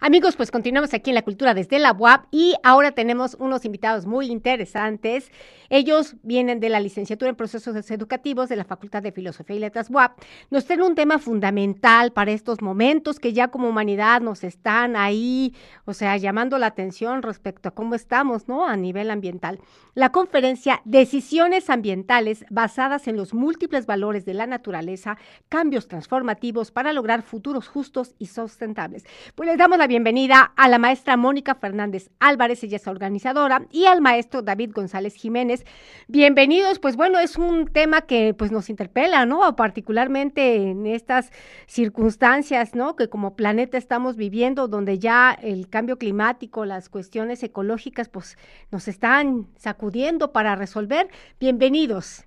[0.00, 4.06] Amigos, pues continuamos aquí en la cultura desde la UAP y ahora tenemos unos invitados
[4.06, 5.32] muy interesantes.
[5.70, 9.90] Ellos vienen de la licenciatura en procesos educativos de la Facultad de Filosofía y Letras
[9.90, 10.12] UAP.
[10.50, 15.52] Nos traen un tema fundamental para estos momentos que ya como humanidad nos están ahí,
[15.84, 18.66] o sea, llamando la atención respecto a cómo estamos, ¿no?
[18.66, 19.58] A nivel ambiental.
[19.94, 26.92] La conferencia Decisiones ambientales basadas en los múltiples valores de la naturaleza, cambios transformativos para
[26.92, 29.04] lograr futuros justos y sustentables.
[29.34, 33.86] Pues les damos la bienvenida a la maestra Mónica Fernández Álvarez, ella es organizadora, y
[33.86, 35.64] al maestro David González Jiménez.
[36.06, 39.56] Bienvenidos, pues bueno, es un tema que pues nos interpela, ¿no?
[39.56, 41.32] Particularmente en estas
[41.66, 42.94] circunstancias, ¿no?
[42.94, 48.36] Que como planeta estamos viviendo, donde ya el cambio climático, las cuestiones ecológicas, pues
[48.70, 51.08] nos están sacudiendo para resolver.
[51.40, 52.26] Bienvenidos.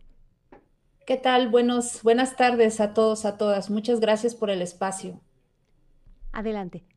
[1.06, 1.50] ¿Qué tal?
[1.50, 3.70] Buenos, buenas tardes a todos, a todas.
[3.70, 5.22] Muchas gracias por el espacio.
[6.32, 6.91] Adelante.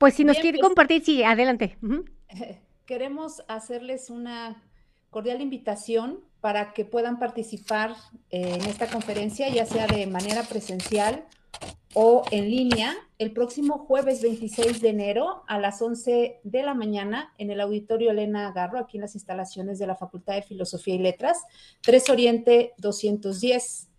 [0.00, 1.76] Pues si nos quiere pues compartir, sí, adelante.
[2.86, 4.64] Queremos hacerles una
[5.10, 7.94] cordial invitación para que puedan participar
[8.30, 11.26] eh, en esta conferencia, ya sea de manera presencial
[11.92, 17.34] o en línea, el próximo jueves 26 de enero a las 11 de la mañana
[17.36, 20.98] en el Auditorio Elena Garro, aquí en las instalaciones de la Facultad de Filosofía y
[20.98, 21.42] Letras,
[21.82, 23.90] 3 Oriente 210.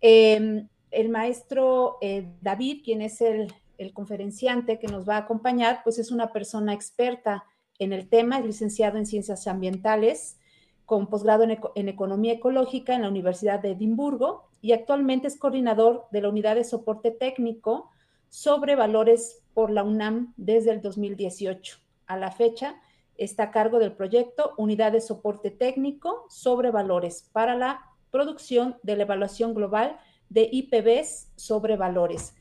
[0.00, 5.80] Em, el maestro eh, David, quien es el el conferenciante que nos va a acompañar,
[5.84, 7.44] pues es una persona experta
[7.78, 10.38] en el tema, es licenciado en ciencias ambientales,
[10.86, 16.20] con posgrado en, economía ecológica en la Universidad de Edimburgo y actualmente es coordinador de
[16.20, 17.90] la unidad de soporte técnico
[18.28, 21.78] sobre valores por la UNAM desde el 2018.
[22.06, 22.76] A la fecha
[23.16, 27.80] está a cargo del proyecto Unidad de Soporte Técnico sobre Valores para la
[28.10, 29.98] producción de la evaluación global
[30.28, 32.34] de IPBs sobre valores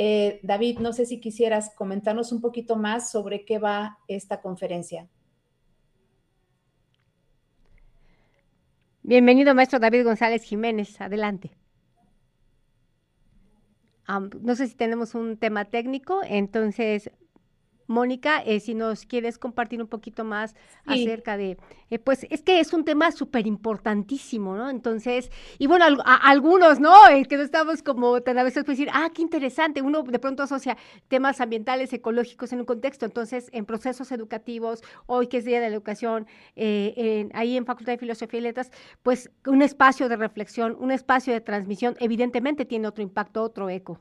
[0.00, 5.08] eh, David, no sé si quisieras comentarnos un poquito más sobre qué va esta conferencia.
[9.02, 11.00] Bienvenido, maestro David González Jiménez.
[11.00, 11.50] Adelante.
[14.40, 17.10] no sé si tenemos un tema técnico, entonces
[17.88, 20.54] Mónica, eh, si nos quieres compartir un poquito más
[20.84, 21.56] acerca de,
[21.90, 24.68] eh, pues es que es un tema súper importantísimo, ¿no?
[24.68, 26.94] Entonces, y bueno, a, algunos, ¿no?
[27.08, 30.18] Eh, que no estamos como tan a veces pues decir, ah, qué interesante, uno de
[30.18, 30.76] pronto asocia
[31.08, 35.70] temas ambientales, ecológicos en un contexto, entonces en procesos educativos, hoy que es Día de
[35.70, 38.70] la Educación, ahí en Facultad de Filosofía y Letras,
[39.02, 43.98] pues un espacio de reflexión, un espacio de transmisión, evidentemente tiene otro impacto, otro eco.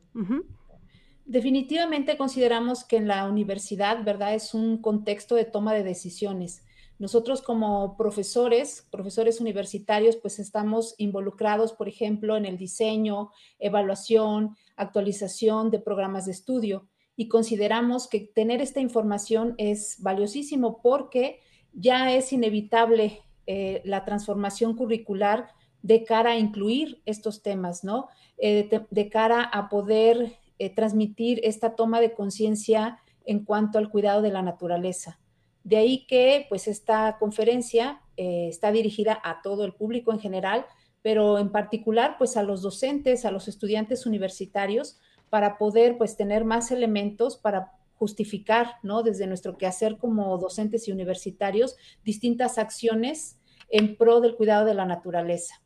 [1.28, 4.34] Definitivamente consideramos que en la universidad, ¿verdad?
[4.34, 6.64] Es un contexto de toma de decisiones.
[7.00, 15.70] Nosotros como profesores, profesores universitarios, pues estamos involucrados, por ejemplo, en el diseño, evaluación, actualización
[15.70, 21.42] de programas de estudio y consideramos que tener esta información es valiosísimo porque
[21.74, 25.50] ya es inevitable eh, la transformación curricular
[25.82, 28.08] de cara a incluir estos temas, ¿no?
[28.38, 34.22] Eh, de, cara a poder eh, transmitir esta toma de conciencia en cuanto al cuidado
[34.22, 35.20] de la naturaleza.
[35.64, 40.66] De ahí que pues esta conferencia eh, está dirigida a todo el público en general,
[41.02, 44.98] pero en particular pues a los docentes, a los estudiantes universitarios,
[45.30, 49.04] para poder pues tener más elementos para justificar, ¿no?
[49.04, 51.76] Desde nuestro quehacer como docentes y universitarios,
[52.06, 53.38] distintas acciones
[53.70, 55.62] en pro del cuidado de la naturaleza.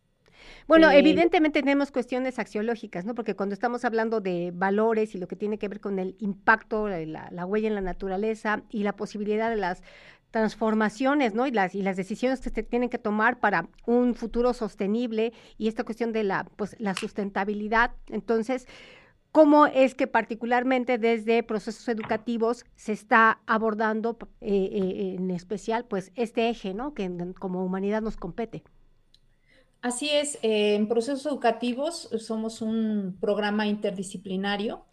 [0.68, 3.16] Bueno, evidentemente tenemos cuestiones axiológicas, ¿no?
[3.16, 6.88] Porque cuando estamos hablando de valores y lo que tiene que ver con el impacto,
[6.88, 9.84] la, la huella en la naturaleza y la posibilidad de las
[10.32, 11.46] transformaciones, ¿no?
[11.46, 15.68] Y las, y las decisiones que se tienen que tomar para un futuro sostenible y
[15.68, 17.92] esta cuestión de la, pues, la sustentabilidad.
[18.08, 18.66] Entonces,
[19.32, 26.12] ¿cómo es que particularmente desde procesos educativos se está abordando eh, eh, en especial, pues,
[26.16, 26.94] este eje, ¿no?
[26.94, 28.64] Que como humanidad nos compete?
[29.82, 34.86] Así es, eh, en procesos educativos somos un programa interdisciplinario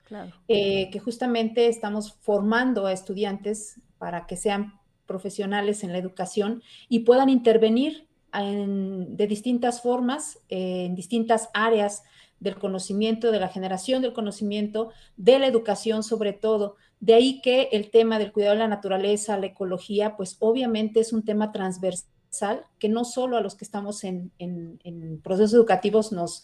[0.49, 7.00] eh, que justamente estamos formando a estudiantes para que sean profesionales en la educación y
[7.00, 12.05] puedan intervenir de distintas formas, en distintas áreas
[12.40, 16.76] del conocimiento, de la generación del conocimiento, de la educación sobre todo.
[17.00, 21.12] De ahí que el tema del cuidado de la naturaleza, la ecología, pues obviamente es
[21.12, 22.18] un tema transversal
[22.78, 24.30] que no solo a los que estamos en,
[25.22, 26.42] procesos educativos nos,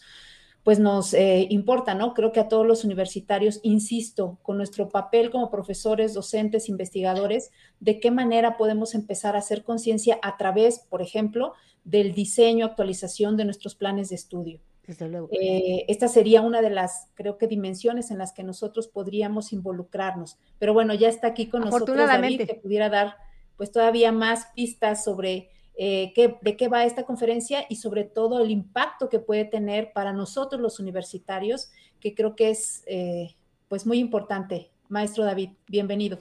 [0.63, 2.13] pues nos eh, importa, ¿no?
[2.13, 7.99] Creo que a todos los universitarios, insisto, con nuestro papel como profesores, docentes, investigadores, de
[7.99, 11.53] qué manera podemos empezar a hacer conciencia a través, por ejemplo,
[11.83, 14.59] del diseño, actualización de nuestros planes de estudio.
[14.87, 15.29] Desde luego.
[15.31, 20.37] Eh, esta sería una de las, creo que, dimensiones en las que nosotros podríamos involucrarnos.
[20.59, 23.17] Pero bueno, ya está aquí con nosotros David, que pudiera dar
[23.57, 28.39] pues todavía más pistas sobre eh, qué, de qué va esta conferencia y sobre todo
[28.39, 33.35] el impacto que puede tener para nosotros los universitarios, que creo que es eh,
[33.67, 34.71] pues muy importante.
[34.89, 36.19] Maestro David, bienvenido.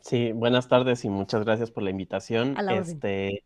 [0.00, 2.56] Sí, buenas tardes y muchas gracias por la invitación.
[2.70, 3.42] este,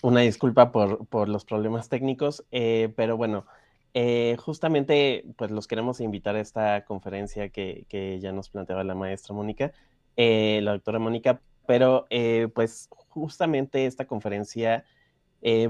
[0.00, 3.46] una disculpa por, los problemas técnicos, eh, pero bueno,
[3.94, 9.34] eh, justamente pues los queremos invitar a esta conferencia que, ya nos planteaba la maestra
[9.34, 9.72] Mónica,
[10.16, 12.06] eh, la doctora Mónica, pero
[12.54, 12.88] pues
[13.20, 14.84] justamente esta conferencia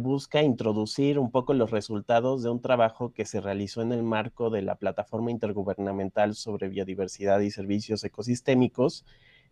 [0.00, 4.50] busca introducir un poco los resultados de un trabajo que se realizó en el marco
[4.50, 9.06] de la plataforma intergubernamental sobre biodiversidad y servicios ecosistémicos,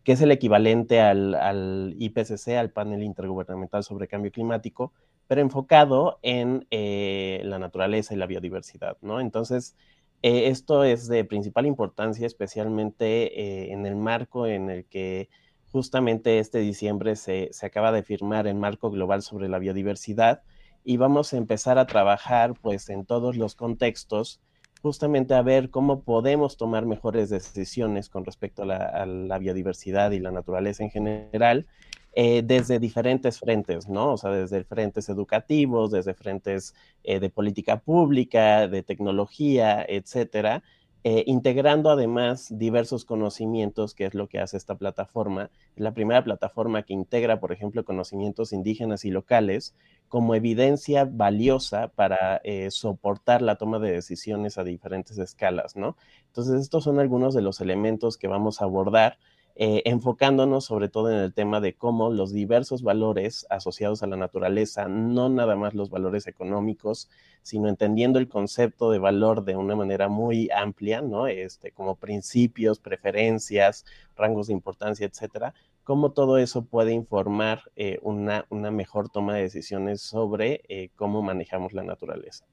[0.04, 4.92] que es el equivalente al, IPCC, al Panel Intergubernamental sobre Cambio Climático,
[5.26, 9.20] pero enfocado en eh, la naturaleza y la biodiversidad, ¿no?
[9.20, 9.76] Entonces,
[10.22, 15.28] eh, esto es de principal importancia, especialmente eh, en el marco en el que
[15.72, 20.42] justamente este diciembre se, se, acaba de firmar el marco global sobre la biodiversidad
[20.84, 24.40] y vamos a empezar a trabajar pues en todos los contextos
[24.82, 30.30] justamente a ver cómo podemos tomar mejores decisiones con respecto a la, biodiversidad y la
[30.30, 31.66] naturaleza en general
[32.12, 34.14] eh, desde diferentes frentes, ¿no?
[34.14, 36.74] O sea, desde frentes educativos, desde frentes
[37.04, 40.64] eh, de política pública, de tecnología, etcétera,
[41.02, 45.50] eh, integrando además diversos conocimientos, que es lo que hace esta plataforma.
[45.74, 49.74] Es la primera plataforma que integra, por ejemplo, conocimientos indígenas y locales
[50.08, 55.96] como evidencia valiosa para eh, soportar la toma de decisiones a diferentes escalas, ¿no?
[56.26, 59.18] Entonces, estos son algunos de los elementos que vamos a abordar
[59.56, 64.16] eh, enfocándonos sobre todo en el tema de cómo los diversos valores asociados a la
[64.16, 67.10] naturaleza, no nada más los valores económicos,
[67.42, 71.26] sino entendiendo el concepto de valor de una manera muy amplia, ¿no?
[71.26, 73.84] Este, como principios, preferencias,
[74.16, 75.52] rangos de importancia, etcétera,
[75.84, 81.72] cómo todo eso puede informar eh, una, mejor toma de decisiones sobre eh, cómo manejamos
[81.72, 82.46] la naturaleza.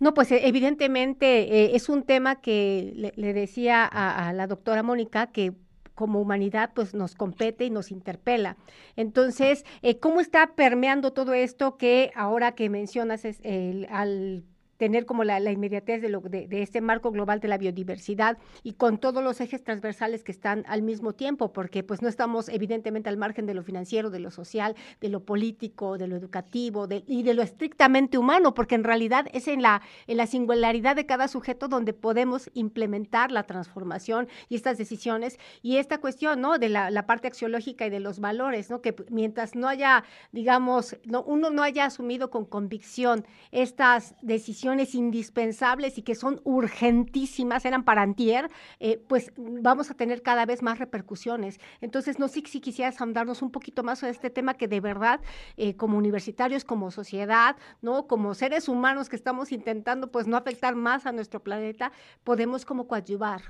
[0.00, 5.54] No, pues evidentemente es un tema que le, decía a, la doctora Mónica que
[5.98, 8.56] como humanidad pues nos compete y nos interpela.
[8.94, 14.44] Entonces, eh, ¿cómo está permeando todo esto que ahora que mencionas es el, al
[14.78, 18.98] tener como la, inmediatez de, lo, de, este marco global de la biodiversidad y con
[18.98, 23.16] todos los ejes transversales que están al mismo tiempo, porque pues no estamos evidentemente al
[23.16, 27.34] margen de lo financiero, de lo social, de lo político, de lo educativo y de
[27.34, 31.68] lo estrictamente humano, porque en realidad es en la, en la singularidad de cada sujeto
[31.68, 36.58] donde podemos implementar la transformación y estas decisiones y esta cuestión, ¿no?
[36.58, 38.82] De la, parte axiológica y de los valores, ¿no?
[38.82, 45.98] Que mientras no haya, digamos, no, uno no haya asumido con convicción estas decisiones, indispensables
[45.98, 48.50] y que son urgentísimas, eran para antier,
[48.80, 51.58] eh, pues vamos a tener cada vez más repercusiones.
[51.80, 55.20] Entonces, no sé si quisieras andarnos un poquito más sobre este tema que de verdad,
[55.56, 58.06] eh, como universitarios, como sociedad, ¿no?
[58.06, 61.92] Como seres humanos que estamos intentando, pues, no afectar más a nuestro planeta,
[62.24, 63.42] podemos como coadyuvar.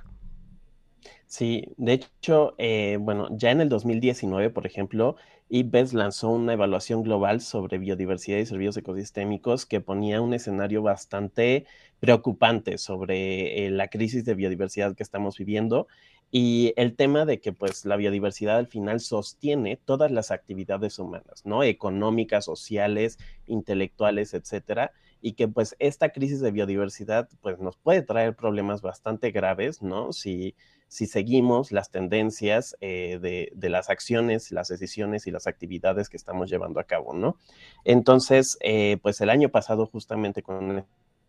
[1.27, 5.17] Sí, de hecho, eh, bueno, ya en el 2019, por ejemplo,
[5.51, 11.67] IPBES lanzó una evaluación global sobre biodiversidad y servicios ecosistémicos que ponía un escenario bastante
[12.01, 15.87] preocupante sobre eh, la crisis de biodiversidad que estamos viviendo
[16.31, 21.43] y el tema de que pues la biodiversidad al final sostiene todas las actividades humanas,
[21.45, 21.63] ¿no?
[21.63, 28.37] Económicas, sociales, intelectuales, etcétera, y que pues esta crisis de biodiversidad pues nos puede traer
[28.37, 30.13] problemas bastante graves, ¿no?
[30.13, 30.55] Si
[30.89, 36.51] si seguimos las tendencias eh, de, las acciones, las decisiones y las actividades que estamos
[36.51, 37.37] llevando a cabo, ¿no?
[37.85, 40.87] Entonces, eh, pues el año pasado justamente con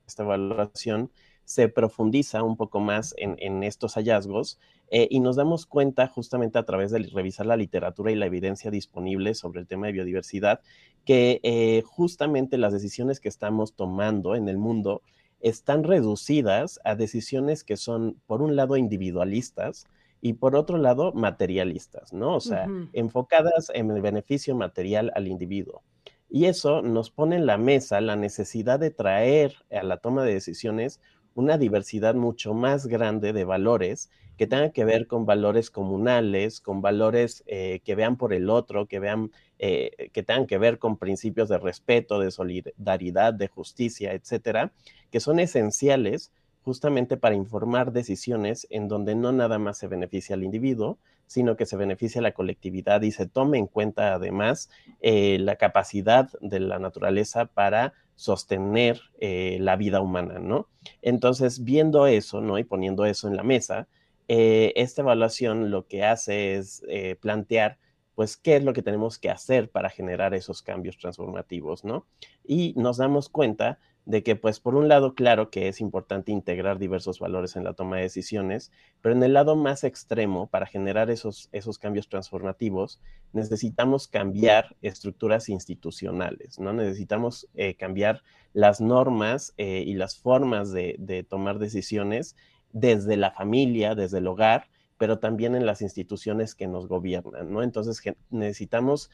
[0.07, 1.11] esta evaluación
[1.49, 4.59] se profundiza un poco más en, estos hallazgos
[4.91, 8.69] eh, y nos damos cuenta justamente a través de revisar la literatura y la evidencia
[8.69, 10.61] disponible sobre el tema de biodiversidad
[11.05, 15.01] que justamente las decisiones que estamos tomando en el mundo
[15.39, 19.87] están reducidas a decisiones que son, por un lado, individualistas
[20.21, 22.35] y por otro lado, materialistas, ¿no?
[22.35, 25.81] O sea, enfocadas en el beneficio material al individuo.
[26.29, 30.33] Y eso nos pone en la mesa la necesidad de traer a la toma de
[30.33, 31.01] decisiones
[31.39, 36.81] una diversidad mucho más grande de valores que tengan que ver con valores comunales, con
[36.81, 40.97] valores eh, que vean por el otro, que vean, eh, que tengan que ver con
[40.97, 44.73] principios de respeto, de solidaridad, de justicia, etcétera,
[45.11, 46.31] que son esenciales
[46.61, 51.65] justamente para informar decisiones en donde no nada más se beneficia al individuo, sino que
[51.65, 54.69] se beneficia a la colectividad y se tome en cuenta además
[54.99, 60.67] eh, la capacidad de la naturaleza para sostener eh, la vida humana, ¿no?
[61.01, 62.59] Entonces, viendo eso, ¿no?
[62.59, 63.87] Y poniendo eso en la mesa,
[64.27, 67.77] eh, esta evaluación lo que hace es eh, plantear,
[68.15, 72.07] pues, qué es lo que tenemos que hacer para generar esos cambios transformativos, ¿no?
[72.43, 76.79] Y nos damos cuenta de que, pues, por un lado, claro que es importante integrar
[76.79, 81.11] diversos valores en la toma de decisiones, pero en el lado más extremo, para generar
[81.11, 82.99] esos, esos cambios transformativos,
[83.33, 86.73] necesitamos cambiar estructuras institucionales, ¿no?
[86.73, 92.35] Necesitamos eh, cambiar las normas eh, y las formas de, tomar decisiones
[92.73, 97.61] desde la familia, desde el hogar, pero también en las instituciones que nos gobiernan, ¿no?
[97.61, 98.01] Entonces
[98.31, 99.11] necesitamos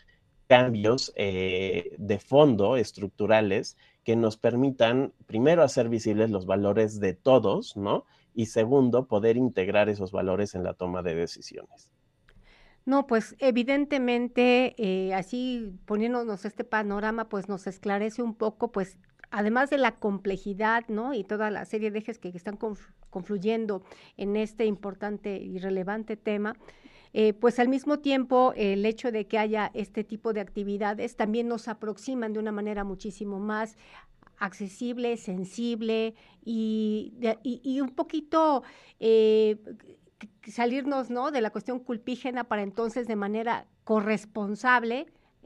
[0.47, 3.75] cambios eh, de fondo estructurales
[4.05, 8.05] que nos permitan, primero, hacer visibles los valores de todos, ¿no?
[8.35, 11.91] Y segundo, poder integrar esos valores en la toma de decisiones.
[12.85, 18.99] No, pues evidentemente, eh, así poniéndonos este panorama, pues nos esclarece un poco, pues
[19.31, 21.15] además de la complejidad, ¿no?
[21.15, 22.59] Y toda la serie de ejes que están
[23.09, 23.83] confluyendo
[24.17, 26.55] en este importante y relevante tema,
[27.17, 31.47] eh, pues al mismo tiempo el hecho de que haya este tipo de actividades también
[31.47, 33.77] nos aproximan de una manera muchísimo más
[34.37, 38.63] accesible, sensible y, y, un poquito
[38.99, 39.57] eh,
[40.45, 41.31] salirnos ¿no?
[41.31, 45.05] de la cuestión culpígena para entonces de manera corresponsable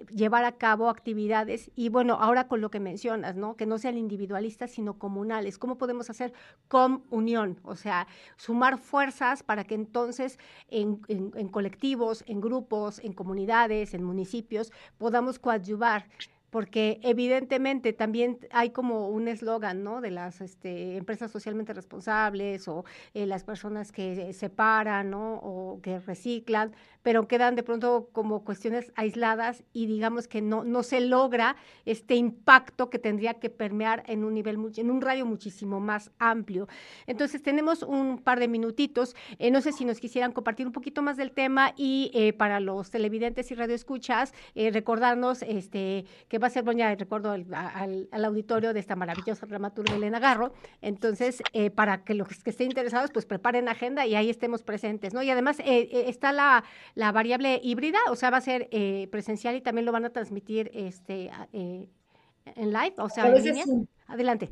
[0.10, 3.56] llevar a cabo actividades y bueno, ahora con lo que mencionas, ¿no?
[3.56, 5.58] Que no sean individualistas, sino comunales.
[5.58, 6.34] ¿Cómo podemos hacer
[6.68, 7.60] comunión?
[7.64, 10.40] O sea, sumar fuerzas para que entonces
[10.70, 16.06] en, en colectivos, en grupos, en comunidades, en municipios, podamos coadyuvar
[16.50, 20.02] porque evidentemente también hay como un eslogan, ¿no?
[20.02, 25.36] De las este, empresas socialmente responsables o eh, las personas que separan, ¿no?
[25.36, 30.84] O que reciclan, pero quedan de pronto como cuestiones aisladas y digamos que no, no
[30.84, 35.80] se logra este impacto que tendría que permear en un nivel, en un radio muchísimo
[35.80, 36.68] más amplio.
[37.06, 41.02] Entonces tenemos un par de minutitos, eh, no sé si nos quisieran compartir un poquito
[41.02, 46.50] más del tema y eh, para los televidentes y radioescuchas, recordarnos este, que va a
[46.50, 50.54] ser doña, recuerdo al, auditorio de esta maravillosa dramaturga Elena Garro.
[50.82, 55.14] Entonces, eh, para que los que estén interesados, pues preparen agenda y ahí estemos presentes,
[55.14, 55.22] ¿no?
[55.22, 56.64] Y además eh, eh, está la,
[56.96, 58.70] la, variable híbrida, o sea, va a ser
[59.12, 63.66] presencial y también lo van a transmitir este, en live, o sea, en línea.
[64.08, 64.52] Adelante.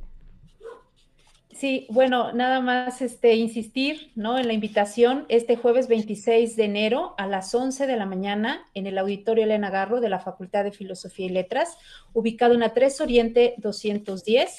[1.57, 4.37] Sí, bueno, nada más este, insistir ¿no?
[4.37, 8.85] en la invitación este jueves 26 de enero a las 11 de la mañana en
[8.85, 11.75] el Auditorio Elena Garro de la Facultad de Filosofía y Letras,
[12.13, 14.55] ubicado en la 3 Oriente 210.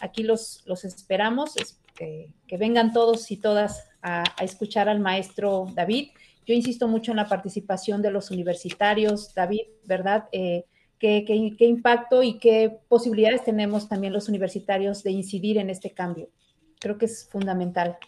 [0.00, 1.54] Aquí los, esperamos,
[1.94, 6.08] que, vengan todos y todas a, escuchar al maestro David.
[6.46, 10.24] Yo insisto mucho en la participación de los universitarios, David, ¿verdad?
[10.32, 10.64] Eh,
[11.00, 16.28] qué, qué, impacto y qué posibilidades tenemos también los universitarios de incidir en este cambio.
[16.78, 17.98] Creo que es fundamental.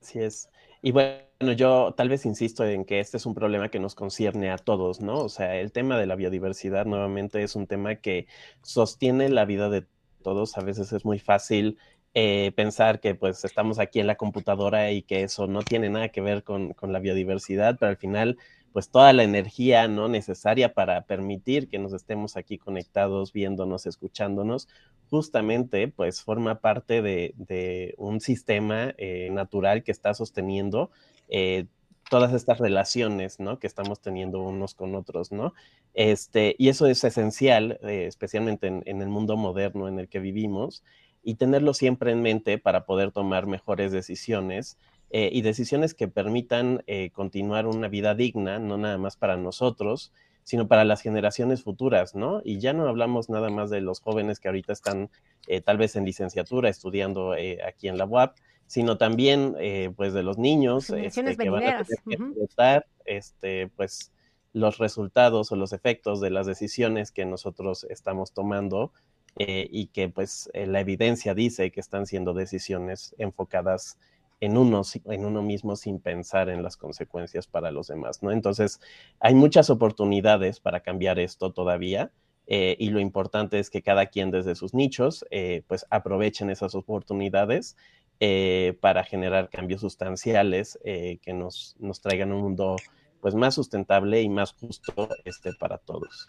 [0.00, 0.48] Así es.
[0.82, 4.50] Y bueno, yo tal vez insisto en que este es un problema que nos concierne
[4.50, 5.18] a todos, ¿no?
[5.18, 8.26] O sea, el tema de la biodiversidad nuevamente es un tema que
[8.62, 9.84] sostiene la vida de
[10.22, 10.56] todos.
[10.56, 11.76] A veces es muy fácil
[12.14, 16.08] eh, pensar que pues estamos aquí en la computadora y que eso no tiene nada
[16.08, 18.38] que ver con, con la biodiversidad, pero al final
[18.72, 24.68] pues toda la energía no necesaria para permitir que nos estemos aquí conectados, viéndonos, escuchándonos,
[25.08, 30.90] justamente pues forma parte de, un sistema eh, natural que está sosteniendo
[31.28, 31.66] eh,
[32.08, 33.58] todas estas relaciones, ¿no?
[33.58, 35.54] Que estamos teniendo unos con otros, ¿no?
[35.94, 40.18] Este, y eso es esencial, eh, especialmente en, en, el mundo moderno en el que
[40.18, 40.82] vivimos,
[41.22, 44.78] y tenerlo siempre en mente para poder tomar mejores decisiones
[45.12, 50.12] eh, y decisiones que permitan eh, continuar una vida digna, no nada más para nosotros,
[50.44, 52.42] sino para las generaciones futuras, ¿no?
[52.44, 55.10] Y ya no hablamos nada más de los jóvenes que ahorita están
[55.48, 57.34] eh, tal vez en licenciatura estudiando
[57.66, 58.36] aquí en la UAP,
[58.66, 59.56] sino también
[59.96, 64.12] pues de los niños este, que van a tener que este, pues
[64.52, 68.92] los resultados o los efectos de las decisiones que nosotros estamos tomando
[69.36, 73.98] y que pues la evidencia dice que están siendo decisiones enfocadas
[74.40, 78.32] en uno, en uno mismo sin pensar en las consecuencias para los demás, ¿no?
[78.32, 78.80] Entonces,
[79.20, 82.10] hay muchas oportunidades para cambiar esto todavía.
[82.46, 86.74] Eh, y lo importante es que cada quien desde sus nichos, eh, pues aprovechen esas
[86.74, 87.76] oportunidades
[88.18, 92.76] eh, para generar cambios sustanciales que nos, nos traigan un mundo
[93.20, 96.26] pues más sustentable y más justo este, para todos.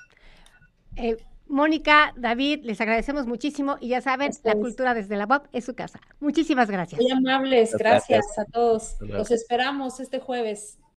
[1.52, 5.76] Mónica, David, les agradecemos muchísimo y ya saben, la cultura desde la web es su
[5.76, 6.00] casa.
[6.20, 7.02] Muchísimas gracias.
[7.02, 8.96] Muy amables, gracias, a todos.
[9.02, 10.78] Los esperamos este jueves.